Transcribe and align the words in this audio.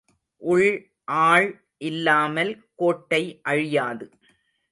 உள் 0.41 0.69
ஆள் 1.23 1.47
இல்லாமல் 1.81 2.51
கோட்டை 2.75 3.21
அழியாது. 3.43 4.05